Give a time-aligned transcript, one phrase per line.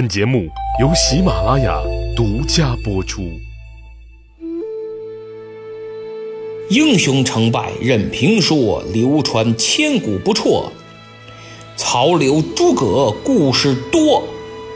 [0.00, 0.48] 本节目
[0.80, 1.78] 由喜马拉雅
[2.16, 3.38] 独家播出。
[6.70, 10.72] 英雄成败任评说，流传千古不辍。
[11.76, 14.26] 曹刘诸葛故事多，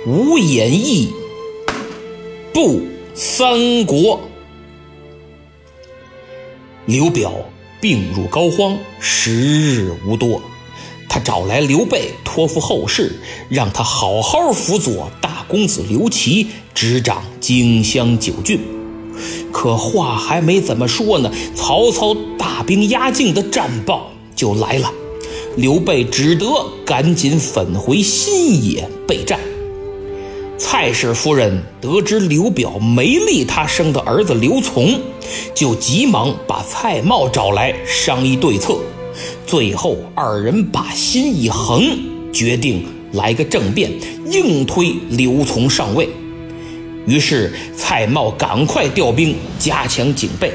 [0.07, 1.11] 无演义
[2.53, 2.83] 不
[3.15, 4.21] 三国。
[6.85, 7.33] 刘表
[7.81, 10.39] 病入膏肓，时日无多。
[11.15, 18.59] 他找来刘备，托付后事，让他好好辅佐大公子刘琦执掌荆襄九郡。
[19.53, 24.93] 可话还没怎么说呢，曹操大兵压境的战报就来了，
[25.57, 26.47] 刘备只得
[26.85, 29.39] 赶紧返回新野备战。
[30.59, 34.99] 蔡氏夫人得知刘表没立他生的儿子刘琮，
[35.55, 38.79] 就急忙把蔡瑁找来商议对策。
[39.47, 41.83] 最后，二人把心一横，
[42.33, 43.91] 决定来个政变，
[44.31, 46.09] 硬推刘琮上位。
[47.07, 50.53] 于是，蔡瑁赶快调兵，加强警备，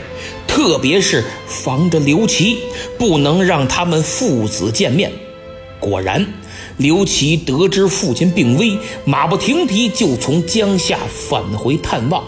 [0.48, 2.58] 特别是防着刘琦，
[2.98, 5.12] 不能让他们父子见面。
[5.80, 6.26] 果然，
[6.78, 12.24] 刘琦得知父亲病危，马不停蹄就从江夏返回探望，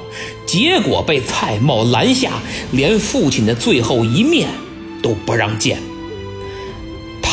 [0.45, 2.33] 结果被蔡瑁拦下，
[2.71, 4.47] 连父亲的最后一面
[5.01, 5.79] 都不让见。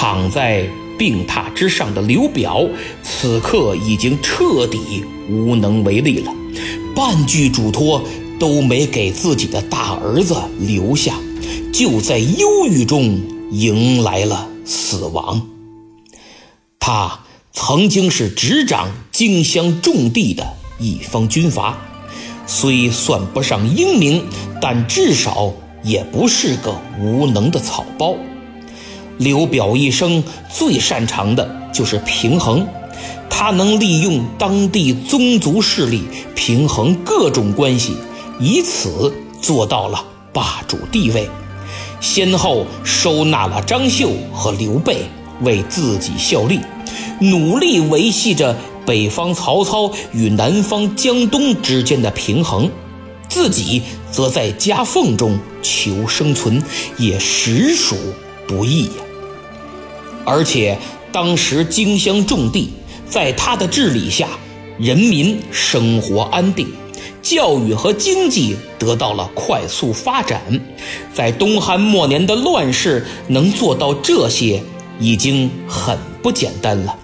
[0.00, 0.64] 躺在
[0.96, 2.64] 病榻之上的刘表，
[3.02, 6.32] 此刻已经彻底无能为力了，
[6.94, 8.00] 半句嘱托
[8.38, 11.16] 都没给自己的大儿子留下，
[11.72, 15.44] 就在忧郁中迎来了死亡。
[16.78, 17.18] 他
[17.52, 20.46] 曾经是执掌荆襄重地的
[20.78, 21.76] 一方军阀，
[22.46, 24.24] 虽算不上英明，
[24.62, 28.14] 但至少也不是个无能的草包。
[29.18, 32.66] 刘表一生最擅长的就是平衡，
[33.28, 37.94] 他能利用当地宗族势力平衡各种关系，
[38.38, 41.28] 以此做到了霸主地位。
[42.00, 44.98] 先后收纳了张绣和刘备
[45.42, 46.60] 为自己效力，
[47.20, 52.70] 努力维系着北方曹操与南方江东之间的平衡，
[53.28, 56.62] 自己则在夹缝中求生存，
[56.98, 57.96] 也实属
[58.46, 58.92] 不易呀。
[60.28, 60.76] 而且
[61.10, 62.70] 当时荆襄重地，
[63.08, 64.28] 在他的治理下，
[64.78, 66.68] 人民生活安定，
[67.22, 70.42] 教育和经济得到了快速发展。
[71.14, 74.62] 在东汉末年的乱世，能做到这些，
[75.00, 76.94] 已经很不简单了。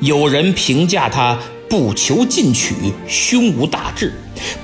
[0.00, 1.36] 有人评价他
[1.68, 2.72] 不求进取，
[3.08, 4.12] 胸无大志，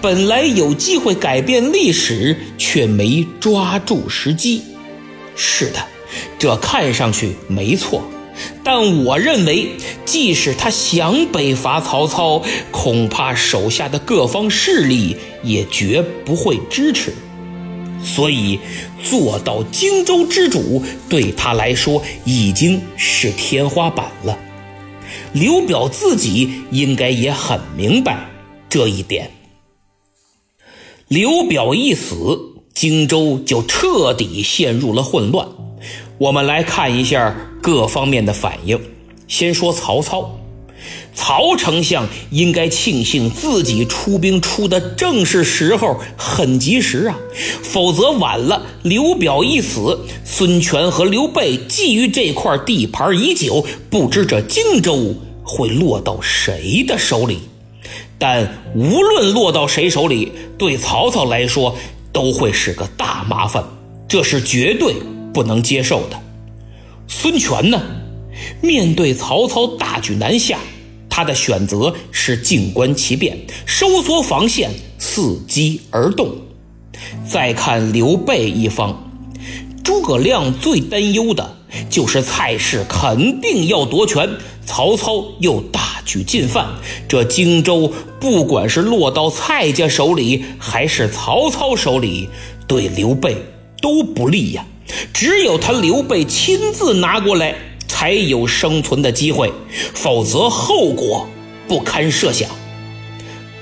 [0.01, 4.63] 本来有机会改变历史，却没抓住时机。
[5.35, 5.94] 是的。
[6.39, 8.03] 这看上去没错，
[8.63, 9.71] 但我认为，
[10.05, 17.15] 即使他想北伐曹操，恐怕手下的各方势力也绝不会支持。
[18.03, 18.59] 所以，
[19.03, 24.39] 做到荆州之主对他来说已经是天花板了。
[25.33, 28.29] 刘表自己应该也很明白
[28.69, 29.31] 这一点。
[31.09, 32.39] 刘表一死，
[32.75, 35.49] 荆州就彻底陷入了混乱。
[36.25, 38.81] 我们来看一下各方面的反应。
[39.29, 40.41] 先说曹操，
[41.15, 47.19] 曹丞相应该庆幸自己出兵出的正是时候，很及时啊，
[47.63, 57.41] 否则晚了，刘表一死，孙权和刘备觊觎这块地盘已久，不知这荆州会落到谁的手里。
[58.19, 61.77] 但无论落到谁手里，对曹操来说
[62.15, 63.63] 都会是个大麻烦，
[64.09, 64.95] 这是绝对。
[65.35, 66.19] 不能接受的，
[67.09, 67.83] 孙权呢？
[68.63, 70.59] 面对曹操大举南下，
[71.11, 73.37] 他的选择是静观其变，
[73.67, 76.37] 收缩防线，伺机而动。
[77.29, 79.11] 再看刘备一方，
[79.83, 81.57] 诸葛亮最担忧的
[81.91, 84.29] 就是蔡氏肯定要夺权，
[84.65, 86.67] 曹操又大举进犯，
[87.09, 92.29] 这荆州不管是落到蔡家手里，还是曹操手里，
[92.67, 93.37] 对刘备
[93.81, 94.65] 都不利呀。
[95.13, 97.55] 只有他刘备亲自拿过来，
[97.89, 99.53] 才有生存的机会，
[99.95, 101.29] 否则后果
[101.67, 102.49] 不堪设想。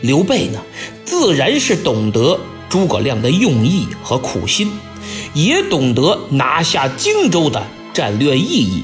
[0.01, 0.61] 刘备呢，
[1.05, 4.73] 自然是懂得诸葛亮的用意和苦心，
[5.35, 8.83] 也懂得拿下荆州的战略意义，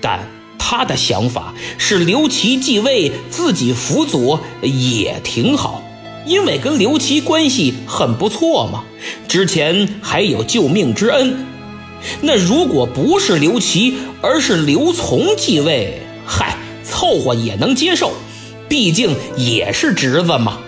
[0.00, 5.82] 但他的想法是刘琦继位，自己辅佐也挺好，
[6.26, 8.84] 因为跟刘琦关系很不错嘛，
[9.28, 11.46] 之前还有救命之恩。
[12.20, 18.12] 那如果不是刘琦，而是刘琮继位，嗨，凑合也能接受。
[18.68, 20.58] 毕竟也是侄子嘛。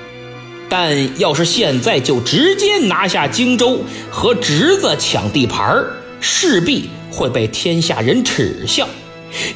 [0.69, 8.89] 但要是现在就直接拿下荆州和侄子抢地盘儿势必会被天下人耻笑，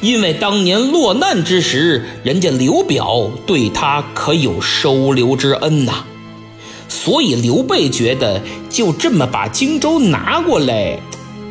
[0.01, 6.05] 因为当年落难之时，人家刘表对他可有收留之恩呐。
[6.87, 10.99] 所以刘备觉得就这么把荆州拿过来，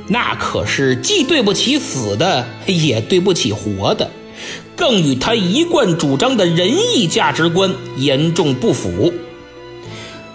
[0.08, 4.10] 那可是既对不起死的，也对不起活的，
[4.74, 9.12] 更与他一贯主张的仁义价值观严重不符。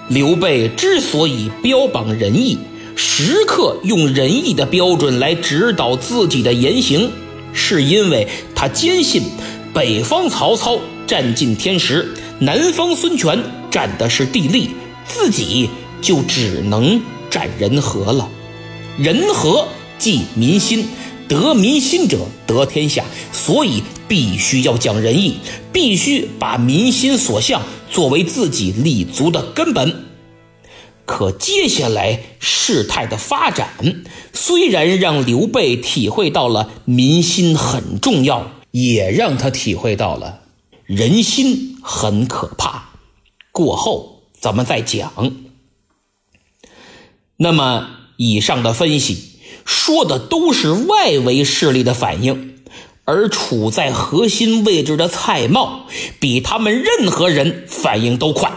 [0.10, 2.60] 刘备之所以标榜仁义，
[2.96, 7.12] 时刻用仁义的标准来指导自己的言行，
[7.52, 9.24] 是因为他坚信
[9.74, 13.42] 北方曹操占尽天时，南方孙权
[13.72, 14.70] 占的是地利，
[15.08, 18.30] 自己就只能占人和了。
[18.98, 19.68] 人和
[19.98, 20.88] 即民心，
[21.28, 25.38] 得民心者得天下，所以必须要讲仁义，
[25.72, 27.62] 必须把民心所向。
[27.90, 30.06] 作为自己立足的根本，
[31.06, 33.69] 可接下来事态的发展
[34.34, 40.42] 虽然让刘备体会到了民心很重要，也让他体会到了
[40.86, 42.89] 人心很可怕。
[43.51, 45.31] 过后咱们再讲。
[47.38, 49.18] 那么以上的分析
[49.65, 52.54] 说的都是外围势力的反应。
[53.06, 55.81] 而处在核心位置的蔡瑁，
[56.21, 58.50] 比他们任何人反应都快。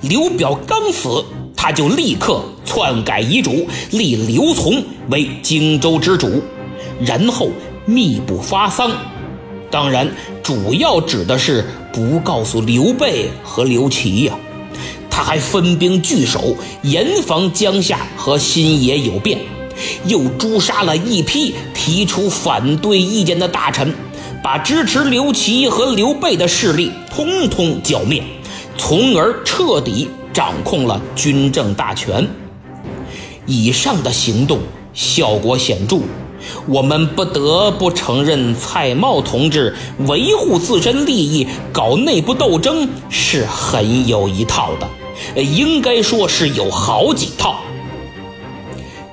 [0.00, 1.24] 刘表刚死，
[1.56, 6.42] 他就立刻篡改遗嘱，立刘琮为荆州之主，
[7.00, 7.50] 然后
[7.86, 8.90] 密不发丧。
[9.70, 10.10] 当然，
[10.42, 14.36] 主要指的是不告诉刘备和刘琦呀。
[15.18, 19.36] 他还分兵据守，严防江夏和新野有变。
[20.06, 23.92] 又诛杀了一批提出反对意见的大臣，
[24.44, 28.22] 把支持刘琦和刘备的势力通通剿灭，
[28.76, 32.24] 从而彻底掌控了军政大权。
[33.44, 34.60] 以上的行动
[34.94, 35.98] 效果显著，
[36.68, 39.74] 我们不得不承认蔡瑁同志
[40.06, 44.88] 维护自身利益、搞内部斗争是很有一套的，
[45.36, 47.60] 应该说是有好几套。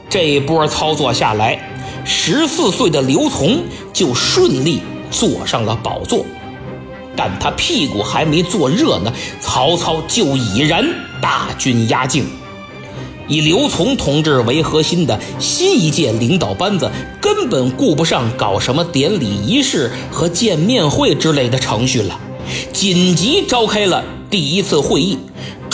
[0.09, 1.59] 这一波操作下来，
[2.05, 3.59] 十四岁的刘琮
[3.91, 4.81] 就顺利
[5.11, 6.25] 坐上了宝座，
[7.15, 9.11] 但他屁股还没坐热呢，
[9.41, 10.85] 曹操就已然
[11.21, 12.25] 大军压境。
[13.27, 22.19] 以刘琮同志为核心的新一届领导班子，根本顾不上搞什么典礼仪式和见面会之类的程序了，
[22.71, 25.17] 紧急召开了第一次会议，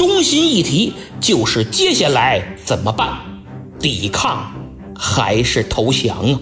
[0.02, 3.20] 中心议题就是接下来怎么办。
[3.80, 4.52] 抵抗
[4.96, 6.42] 还是投降啊？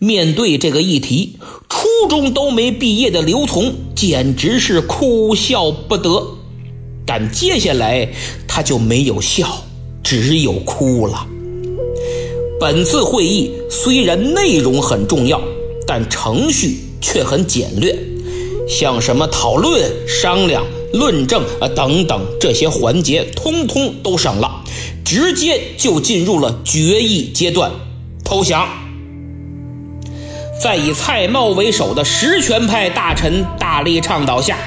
[0.00, 1.38] 面对这个议题，
[1.68, 6.26] 初中都没毕业的刘琮简直是哭笑不得。
[7.06, 8.08] 但接下来
[8.48, 9.62] 他就没有笑，
[10.02, 11.24] 只有哭了。
[12.58, 15.40] 本次会议虽然内容很重要，
[15.86, 17.96] 但程序却很简略，
[18.68, 20.66] 像什么讨论、商量。
[20.92, 24.62] 论证啊等等这些环节通通都省了，
[25.04, 27.70] 直接就进入了决议阶段，
[28.24, 28.66] 投降。
[30.60, 34.58] 在以蔡瑁为首的实权派大臣大力倡导下，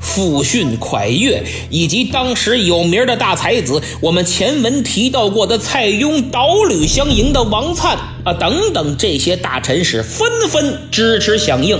[0.00, 11.76] 傅训、蒯越以及当时有名的大才子，我们前文提到过的蔡邕、导吕相迎的王粲啊等等这些大臣是纷纷支持响应。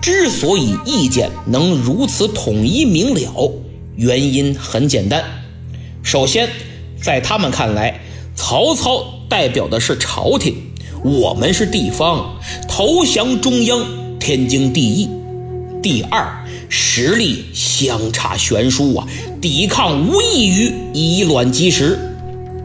[0.00, 3.52] 之所以意见能如此统一明了，
[3.96, 5.24] 原因很简单。
[6.02, 6.48] 首先，
[7.02, 8.00] 在他们看来，
[8.34, 10.54] 曹操代表的是朝廷，
[11.02, 12.38] 我们是地方，
[12.68, 13.84] 投降中央
[14.18, 15.08] 天经地义。
[15.82, 19.06] 第二，实力相差悬殊啊，
[19.40, 21.98] 抵抗无异于以卵击石。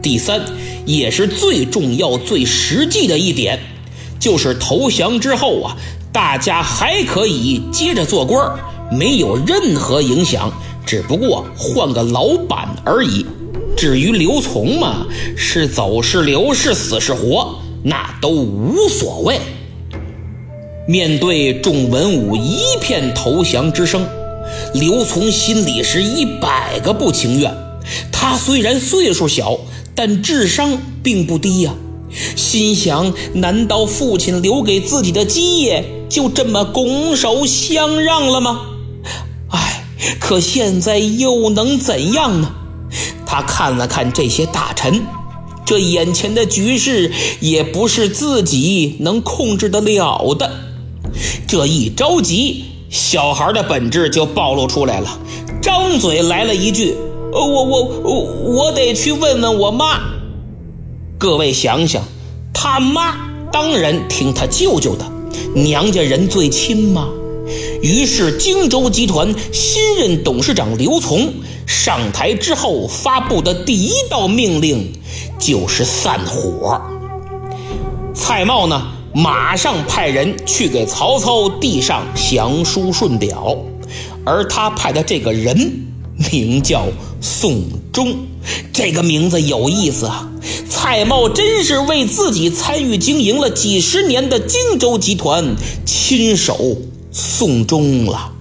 [0.00, 0.40] 第三，
[0.86, 3.58] 也是最重要、最实际的一点，
[4.20, 5.76] 就是投降之后啊。
[6.14, 8.56] 大家还可以接着做官
[8.92, 10.52] 没有任何影响，
[10.86, 13.26] 只不过换个老板而已。
[13.76, 19.40] 至于刘琮嘛，是走是留是死是活，那都无所谓。
[20.86, 24.06] 面对众文武一片投降之声，
[24.72, 27.52] 刘琮心里是一百个不情愿。
[28.12, 29.58] 他虽然岁数小，
[29.96, 31.74] 但智商并不低呀。
[32.36, 35.84] 心想：难道父亲留给自己的基业？
[36.08, 38.60] 就这么拱手相让了吗？
[39.50, 39.84] 哎，
[40.20, 42.54] 可现在又能怎样呢？
[43.26, 45.02] 他看了看这些大臣，
[45.64, 50.52] 这眼前的局势也不是自己能控制得了的。
[51.48, 55.18] 这一着急，小孩的本质就暴露出来了，
[55.60, 56.94] 张嘴来了一句
[57.32, 58.20] ：“我我我
[58.52, 60.00] 我得去问问我妈。”
[61.24, 62.02] 各位想想，
[62.52, 63.16] 他妈
[63.50, 65.10] 当然听他舅舅的，
[65.54, 67.08] 娘家人最亲吗？
[67.80, 71.30] 于是荆州集团新任董事长刘琮
[71.66, 74.92] 上台之后发布的第一道命令
[75.38, 76.78] 就是散伙。
[78.14, 83.56] 蔡瑁呢，马上派人去给曹操递上降书顺表，
[84.26, 85.56] 而他派的这个人
[86.30, 86.84] 名叫
[87.18, 88.14] 宋忠，
[88.72, 90.30] 这个名字有意思啊！
[90.68, 96.76] 蔡瑁真是为自己参与经营了几十年的荆州集团亲手
[97.10, 98.32] 送终了。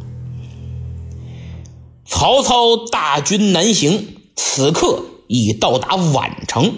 [2.05, 6.73] 曹操大军南行，此刻已到达宛城。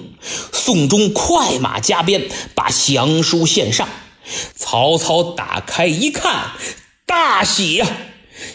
[0.52, 3.88] 宋忠快马加鞭，把降书献上。
[4.56, 6.52] 曹操打开一看，
[7.06, 7.88] 大喜呀，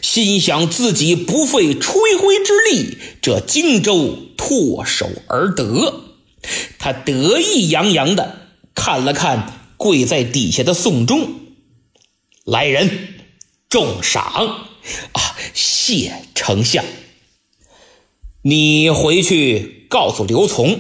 [0.03, 6.05] 心想自己不费吹灰之力，这荆州唾手而得。
[6.79, 11.29] 他得意洋洋的看了看跪在底下的宋忠，
[12.45, 12.91] 来人，
[13.69, 14.25] 重赏
[15.13, 15.37] 啊！
[15.55, 16.85] 谢丞相，
[18.43, 20.79] 你回去告诉刘琮。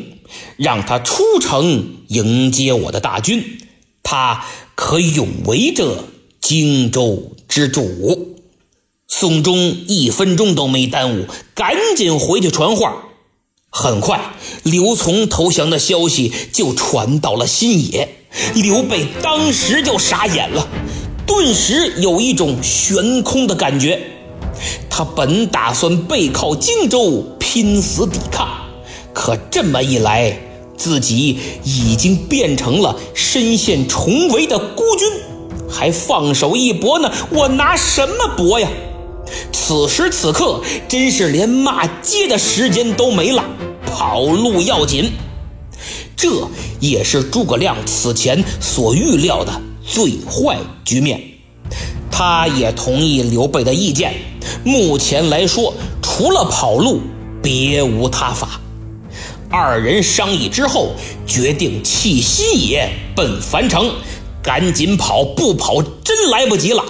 [0.56, 3.58] 让他出城迎接我的大军，
[4.04, 4.44] 他
[4.76, 6.04] 可永为这
[6.40, 8.19] 荆州之主。
[9.20, 12.96] 宋忠一分钟都没耽误，赶紧回去传话。
[13.68, 14.18] 很快，
[14.62, 18.08] 刘琮投降的消息就传到了新野，
[18.54, 20.66] 刘备当时就傻眼了，
[21.26, 24.00] 顿时有一种悬空的感觉。
[24.88, 28.48] 他本打算背靠荆州，拼死抵抗。
[29.12, 30.34] 可这么一来，
[30.78, 35.06] 自己已经变成了身陷重围的孤军，
[35.68, 37.12] 还放手一搏呢？
[37.28, 38.66] 我拿什么搏呀？
[39.52, 43.44] 此时此刻，真是连骂街的时间都没了，
[43.86, 45.12] 跑路要紧。
[46.16, 46.28] 这
[46.80, 51.20] 也是诸葛亮此前所预料的最坏局面。
[52.10, 54.14] 他也同意刘备的意见，
[54.64, 55.72] 目前来说，
[56.02, 57.00] 除了跑路，
[57.42, 58.60] 别无他法。
[59.48, 60.92] 二人商议之后，
[61.26, 63.90] 决定弃西野奔樊城，
[64.42, 66.84] 赶紧跑，不跑真来不及了。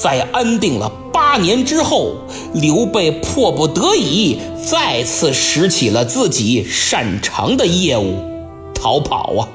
[0.00, 2.16] 在安定了八年之后，
[2.52, 8.16] 刘备迫不得已再次拾起了自己擅长的业务——
[8.74, 9.48] 逃跑啊！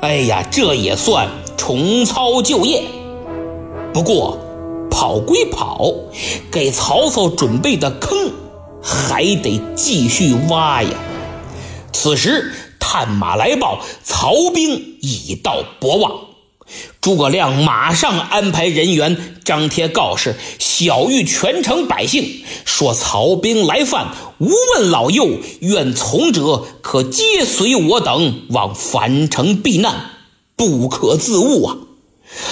[0.00, 2.82] 哎呀，这也算重操旧业。
[3.92, 4.38] 不过，
[4.90, 5.92] 跑归跑，
[6.50, 8.32] 给曹操准备的坑
[8.82, 10.90] 还得继续挖呀。
[11.92, 16.12] 此时，探马来报，曹兵已到博望。
[17.00, 30.10] 诸葛亮马上安排人员张贴告示，晓谕全城百姓，说曹兵来犯，无问老幼，愿从者可皆随我等往樊城避难，
[30.56, 31.76] 不可自误啊！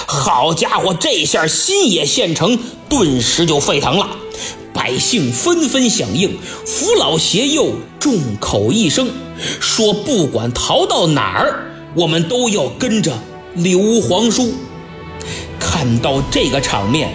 [0.05, 2.59] 好家伙，这下新野县城
[2.89, 4.09] 顿时就沸腾了，
[4.73, 9.09] 百姓纷纷响应，扶老携幼，众口一声。
[9.61, 13.13] 说不管逃到哪儿，我们都要跟着
[13.63, 14.53] 刘皇叔。
[15.59, 17.09] 看到这个场面，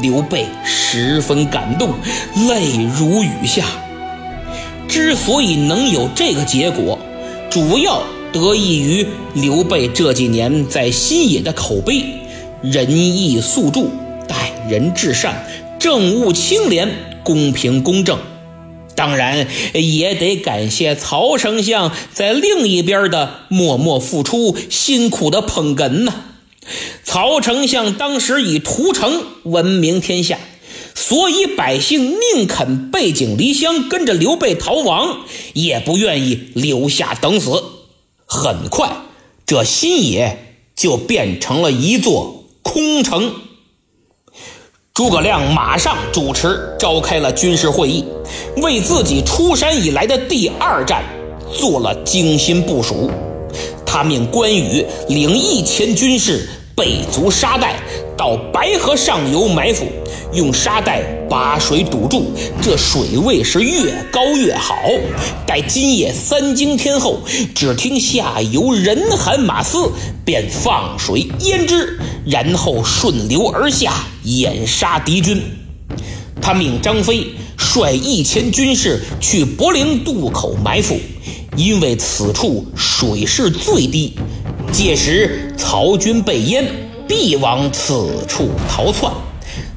[0.00, 1.90] 刘备十分感动，
[2.48, 3.64] 泪如雨下。
[4.88, 6.98] 之所以能有这个结果，
[7.50, 8.02] 主要
[8.32, 12.04] 得益于刘备这几年在新野的口碑：
[12.62, 13.90] 仁义肃助，
[14.26, 15.44] 待人至善，
[15.78, 16.88] 政务清廉，
[17.22, 18.18] 公平公正。
[18.98, 26.12] 当然也得感谢曹丞相在另一边的默默付出、辛苦的捧哏呢。
[27.04, 30.40] 曹丞相当时以屠城闻名天下，
[30.96, 35.18] 所以百姓宁肯背井离乡跟着刘备逃亡，
[35.52, 37.62] 也不愿意留下等死。
[38.26, 38.90] 很快，
[39.46, 43.32] 这新野就变成了一座空城。
[44.98, 48.04] 诸葛亮马上主持召开了军事会议，
[48.56, 51.04] 为自己出山以来的第二战
[51.56, 53.08] 做了精心部署。
[53.86, 57.76] 他命关羽领一千军士备足沙袋，
[58.18, 59.86] 到白河上游埋伏，
[60.34, 64.74] 用沙袋把水堵住，这水位是越高越好。
[65.46, 67.20] 待今夜三更天后，
[67.54, 69.92] 只听下游人喊马嘶，
[70.24, 71.96] 便放水淹之，
[72.26, 73.94] 然后顺流而下。
[74.24, 75.40] 掩杀敌军，
[76.42, 80.98] 他命张飞率一千军士去柏林渡口埋伏，
[81.56, 84.18] 因为此处水势最低，
[84.70, 89.10] 届时曹军被淹，必往此处逃窜。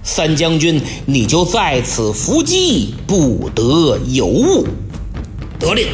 [0.03, 4.67] 三将军，你就在此伏击，不得有误。
[5.57, 5.87] 得令。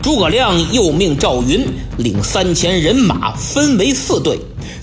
[0.00, 1.62] 诸葛亮又命赵云
[1.98, 4.38] 领三千人马分为四队，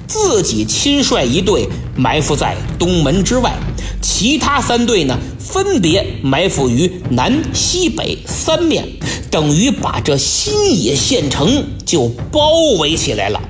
[0.08, 3.52] 自己亲率一队埋伏在东门之外，
[4.00, 8.88] 其他三队呢分别埋伏于南、西北三面，
[9.32, 13.42] 等于把这新野县城就包围起来了。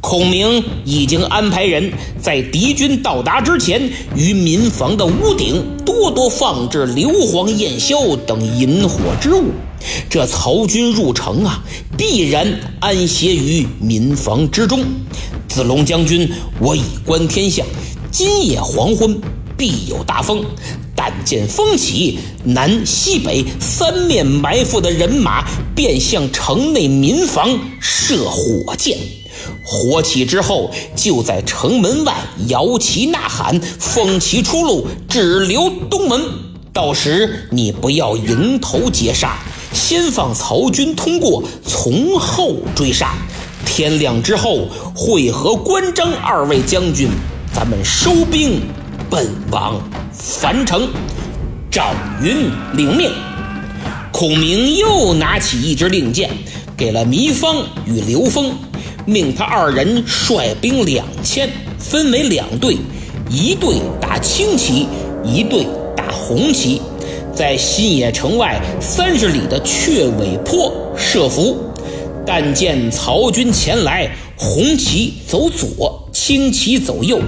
[0.00, 3.80] 孔明已经安排人在敌军到达之前，
[4.16, 9.50] 于民房的屋顶多多放置硫磺、焰硝等引火之物。
[10.08, 11.62] 这曹军入城啊，
[11.96, 12.46] 必然
[12.80, 14.84] 安歇于民房之中。
[15.48, 16.30] 子龙将军，
[16.60, 17.66] 我已观天象，
[18.10, 19.20] 今夜黄昏
[19.56, 20.44] 必有大风。
[20.96, 28.98] 但见风起，南西北三面埋伏的人马便向城内民房射火箭。
[29.64, 32.14] 火起之后，就在城门外
[32.48, 36.20] 摇旗呐喊，封其出路，只留东门。
[36.72, 39.38] 到时你不要迎头截杀。
[39.72, 43.14] 先放曹军通过，从后追杀。
[43.64, 47.08] 天亮之后，会合关张二位将军，
[47.54, 48.60] 咱们收兵，
[49.08, 49.80] 奔往
[50.12, 50.88] 樊城。
[51.70, 53.12] 赵云领命。
[54.10, 56.30] 孔明又拿起一支令箭，
[56.76, 57.56] 给了糜芳
[57.86, 58.52] 与刘封，
[59.06, 62.76] 命他二人率兵两千，分为两队，
[63.30, 64.86] 一队打青旗，
[65.24, 65.66] 一队
[65.96, 66.80] 打红旗。
[67.34, 71.56] 在新野城外三十里的雀尾坡设伏，
[72.26, 77.20] 但见曹军前来，红旗走左，青旗走右，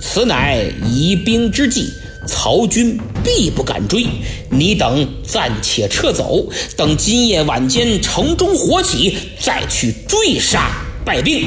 [0.00, 1.88] 此乃疑兵之计。
[2.26, 4.06] 曹军必不敢追，
[4.50, 10.70] 你等暂且撤走，等今夜晚间城中火起，再去追杀
[11.04, 11.46] 败兵。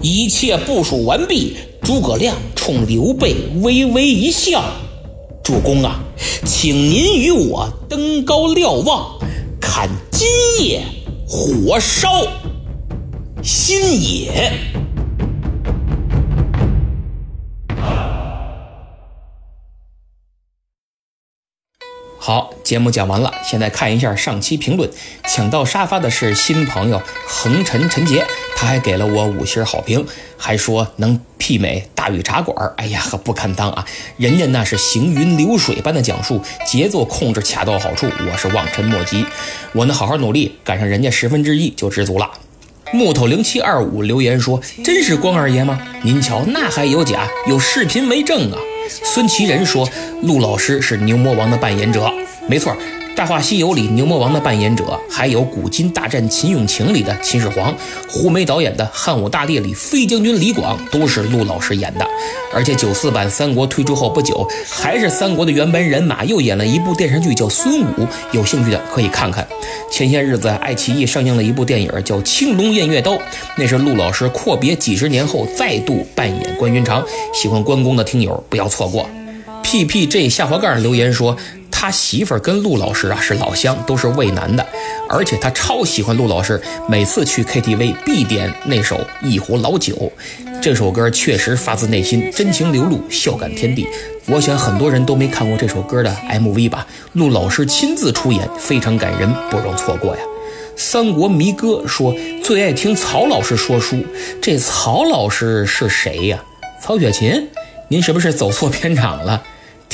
[0.00, 4.62] 一切部署完毕，诸葛亮冲刘备微微一笑。
[5.42, 6.02] 主公啊，
[6.46, 9.18] 请您与我登高瞭望，
[9.60, 10.28] 看今
[10.66, 10.82] 夜
[11.26, 12.08] 火烧
[13.42, 14.52] 新野。
[22.26, 24.88] 好，节目讲完了，现在看一下上期评论。
[25.28, 28.24] 抢到沙发的是新朋友横陈陈杰，
[28.56, 30.06] 他还给了我五星好评，
[30.38, 32.72] 还说能媲美大禹茶馆。
[32.78, 33.84] 哎呀，可不堪当啊！
[34.16, 39.26] 人家那是行云流水般的讲述，节奏控制恰到好处，我是望尘莫及。
[39.74, 42.30] 我呢，好好努力，赶上人家十分之一就知足了。
[42.90, 45.78] 木头零七二五留言说：“真是光二爷吗？
[46.02, 47.28] 您瞧，那还有假？
[47.46, 49.88] 有视频为证啊！”孙其人说
[50.22, 52.12] ：“陆老师是牛魔王的扮演者，
[52.48, 52.72] 没错。”
[53.16, 57.72] 《大话西游》里牛魔王的扮演者，还有《古今大战秦俑情》里的秦始皇，
[58.08, 62.04] 胡梅导演的《汉武大帝》里飞将军李广都是陆老师演的。
[62.52, 69.46] 而且九四版三国推出后不久，还是三国的原班人马又演了一部电视剧，叫《孙武》，有兴趣的可以看看。
[69.92, 73.12] 前些日子爱奇艺上映了一部电影，叫《青龙偃月刀》，
[73.56, 77.04] 那是陆老师阔别几十年后再度扮演关云长。
[77.32, 79.08] 喜欢关公的听友不要错过。
[79.62, 81.36] P P J 下滑盖留言说。
[81.76, 84.64] 他媳妇儿跟陆老师啊是老乡，都是渭南的，
[85.08, 86.58] 而且他超喜欢陆老师，
[86.88, 89.92] 每次去 KTV 必点那首《一壶老酒》。
[90.62, 93.86] 这首歌确实发自内心，真情流露，笑感天地。
[94.26, 96.86] 我想很多人都没看过这首歌的 MV 吧？
[97.12, 100.22] 陆老师亲自出演，非常感人，不容错过呀。
[100.76, 104.02] 三国迷哥说最爱听曹老师说书，
[104.40, 106.42] 这曹老师是谁呀？
[106.80, 107.48] 曹雪芹？
[107.88, 109.42] 您是不是走错片场了？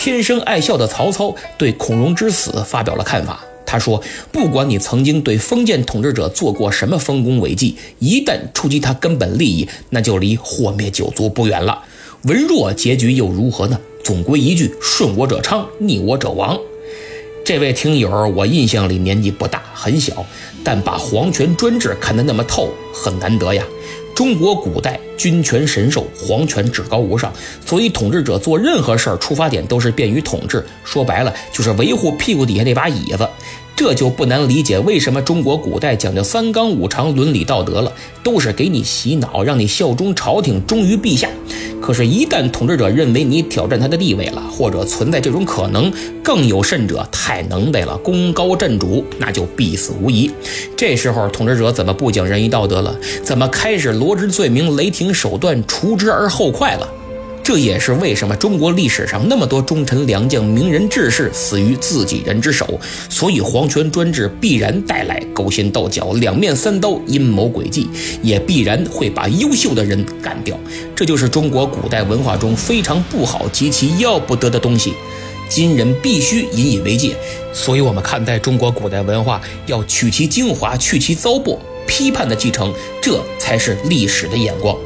[0.03, 3.45] 天生爱笑的曹操对孔融之死发表了看法。
[3.67, 11.85] 他说：“不管你曾经对封建统治者做过什么丰功伟绩，一旦触及他根本利益，那就离祸灭九族不远了。
[12.23, 13.79] 文弱结局又如何呢？
[14.03, 16.59] 总归一句：顺我者昌，逆我者亡。”
[17.45, 20.25] 这位听友，我印象里年纪不大，很小，
[20.65, 23.63] 但把皇权专制看得那么透，很难得呀。
[24.15, 27.31] 中国古代君权神授，皇权至高无上，
[27.67, 33.29] 所以统治者做任何事儿出发点都是便于统治，说白了就是维护屁股底下那把椅子。
[33.77, 41.29] 这就不难理解为什么中国古代讲究三纲五常、伦理道德了，都是给你洗脑，让你效忠朝廷，忠于陛下。
[41.81, 45.91] 可是，一旦统治者认为你挑战他的地位了，或者存在这种可能，
[46.23, 50.31] 更有甚者太能耐了，功高震主，那就必死无疑。
[50.77, 52.95] 这时候，统治者怎么不讲仁义道德了？
[53.25, 56.89] 怎么开始罗织罪名、雷霆手段、除之而后快了？
[57.43, 62.79] 这也是为什么中国历史上那么多忠臣良将、名人志士死于自己人之手。
[63.09, 67.89] 所以，皇权专制必然带来勾心斗角、两面三刀、阴谋诡计，
[68.23, 70.57] 也必然会把优秀的人干掉。
[70.95, 74.93] 这就是中国古代文化中非常不好、极其要不得的东西。
[75.49, 77.17] 今人必须引以为戒。
[77.55, 84.77] 所以，我们看待中国古代文化，要取其精华，去其糟粕，批判的继承，这才是历史的眼光。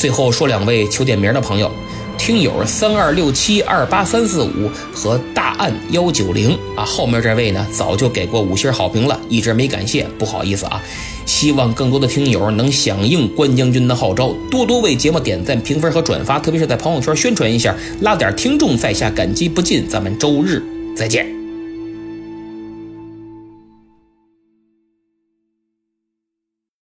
[0.00, 1.70] 最后说两位求点名的朋友，
[2.16, 10.80] 听友三二六七二八三四五和大案幺九零啊，后面这位呢早就给过五星好评了，一直没感谢，不好意思啊。
[11.26, 19.86] 希望更多的听友能响应关将军的号召，多多为节目点赞、评分和转发，特别是在朋友圈宣传一下，拉点听众在下，感激不尽。
[19.86, 20.62] 咱们周日
[20.96, 21.39] 再见。